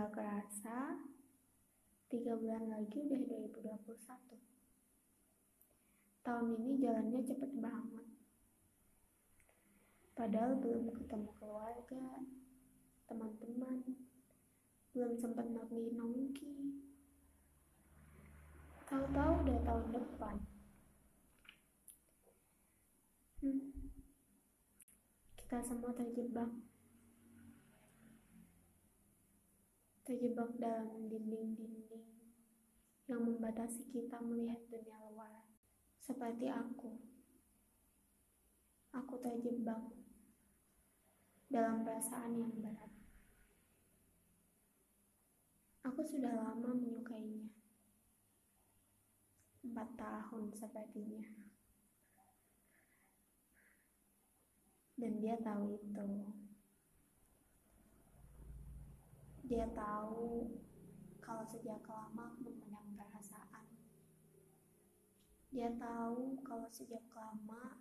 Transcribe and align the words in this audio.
Gak 0.00 0.16
kerasa, 0.16 0.96
tiga 2.08 2.32
bulan 2.32 2.72
lagi 2.72 3.04
udah 3.04 3.20
2021. 3.52 3.84
Tahun 6.24 6.46
ini 6.56 6.80
jalannya 6.80 7.20
cepet 7.20 7.52
banget. 7.60 8.08
Padahal 10.16 10.56
belum 10.56 10.88
ketemu 10.96 11.36
keluarga, 11.36 12.24
teman-teman, 13.04 13.84
belum 14.96 15.20
sempat 15.20 15.52
nongki-nongki. 15.52 16.80
Tahu-tahu 18.88 19.32
udah 19.44 19.58
tahun 19.68 19.86
depan. 20.00 20.36
Hmm. 23.44 23.68
Kita 25.36 25.60
semua 25.60 25.92
terjebak. 25.92 26.48
Terjebak 30.10 30.58
dalam 30.58 31.06
dinding-dinding 31.06 32.02
yang 33.06 33.22
membatasi 33.30 33.94
kita 33.94 34.18
melihat 34.18 34.58
dunia 34.66 34.98
luar. 35.06 35.46
Seperti 36.02 36.50
aku. 36.50 36.98
Aku 38.90 39.22
terjebak 39.22 39.78
dalam 41.46 41.86
perasaan 41.86 42.42
yang 42.42 42.50
berat. 42.58 42.90
Aku 45.86 46.02
sudah 46.02 46.34
lama 46.34 46.74
menyukainya. 46.74 47.54
Empat 49.62 49.94
tahun 49.94 50.50
sepertinya. 50.58 51.30
Dan 54.98 55.22
dia 55.22 55.38
tahu 55.38 55.78
itu. 55.78 56.49
Dia 59.60 59.76
tahu 59.76 60.56
kalau 61.20 61.44
sejak 61.44 61.84
lama 61.84 62.32
aku 62.32 62.48
memendam 62.48 62.96
perasaan. 62.96 63.68
Dia 65.52 65.68
tahu 65.76 66.40
kalau 66.40 66.64
sejak 66.72 67.04
lama 67.12 67.76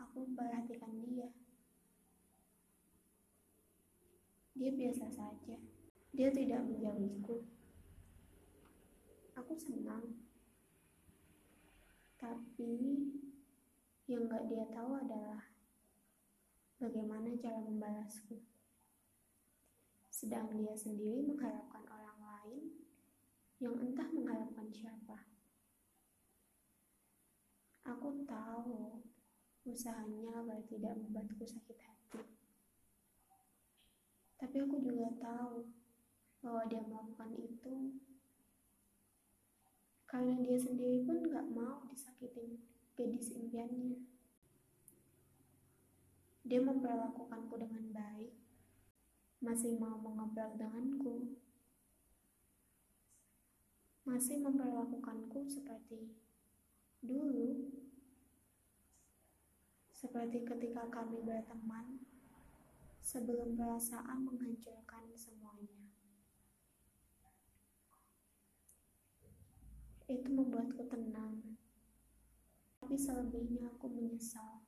aku 0.00 0.24
memperhatikan 0.24 1.04
dia. 1.04 1.28
Dia 4.56 4.72
biasa 4.72 5.12
saja. 5.12 5.60
Dia 6.16 6.32
tidak 6.32 6.64
menjauhiku. 6.64 7.44
Aku 9.36 9.52
senang. 9.52 10.16
Tapi 12.16 12.72
yang 14.08 14.32
gak 14.32 14.48
dia 14.48 14.64
tahu 14.72 14.96
adalah 14.96 15.44
bagaimana 16.80 17.36
cara 17.36 17.60
membalasku. 17.60 18.51
Sedang 20.22 20.54
dia 20.54 20.70
sendiri 20.78 21.18
mengharapkan 21.26 21.82
orang 21.90 22.14
lain 22.22 22.78
yang 23.58 23.74
entah 23.74 24.06
mengharapkan 24.14 24.70
siapa. 24.70 25.18
Aku 27.82 28.22
tahu 28.22 29.02
usahanya 29.66 30.46
agar 30.46 30.62
tidak 30.70 30.94
membuatku 30.94 31.42
sakit 31.42 31.74
hati. 31.74 32.22
Tapi 34.38 34.56
aku 34.62 34.78
juga 34.78 35.10
tahu 35.18 35.66
bahwa 36.38 36.70
dia 36.70 36.86
melakukan 36.86 37.34
itu 37.34 37.98
karena 40.06 40.38
dia 40.38 40.54
sendiri 40.54 41.02
pun 41.02 41.18
gak 41.26 41.50
mau 41.50 41.82
disakitin 41.90 42.62
gadis 42.94 43.34
impiannya. 43.34 44.06
Dia 46.46 46.62
memperlakukanku 46.62 47.58
dengan 47.58 47.90
baik, 47.90 48.41
masih 49.42 49.74
mau 49.74 49.98
mengobrol 49.98 50.54
denganku, 50.54 51.34
masih 54.06 54.38
memperlakukanku 54.38 55.50
seperti 55.50 56.14
dulu, 57.02 57.74
seperti 59.90 60.46
ketika 60.46 60.86
kami 60.94 61.26
berteman 61.26 62.06
sebelum 63.02 63.58
perasaan 63.58 64.22
menghancurkan 64.22 65.10
semuanya. 65.18 65.90
Itu 70.06 70.30
membuatku 70.30 70.86
tenang, 70.86 71.58
tapi 72.78 72.94
selebihnya 72.94 73.74
aku 73.74 73.90
menyesal. 73.90 74.61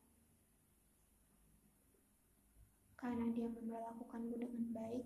Karena 3.04 3.28
dia 3.36 3.44
memperlakukanku 3.52 4.40
dengan 4.40 4.64
baik, 4.72 5.04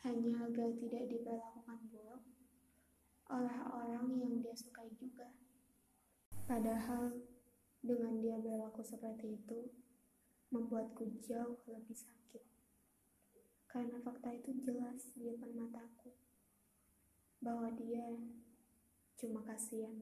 hanya 0.00 0.48
agar 0.48 0.72
tidak 0.80 1.04
diperlakukan 1.12 1.78
buruk 1.92 2.24
oleh 3.28 3.56
orang 3.68 4.16
yang 4.16 4.40
dia 4.40 4.56
sukai 4.56 4.88
juga. 4.96 5.28
Padahal 6.48 7.20
dengan 7.84 8.16
dia 8.16 8.40
berlaku 8.40 8.80
seperti 8.80 9.36
itu, 9.36 9.68
membuatku 10.48 11.04
jauh 11.20 11.60
lebih 11.68 12.00
sakit. 12.00 12.40
Karena 13.68 14.00
fakta 14.00 14.32
itu 14.32 14.56
jelas 14.64 15.12
di 15.12 15.28
depan 15.28 15.52
mataku 15.52 16.16
bahwa 17.44 17.68
dia 17.76 18.08
cuma 19.20 19.44
kasihan. 19.44 20.00